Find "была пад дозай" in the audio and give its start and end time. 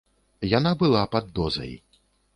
0.81-1.71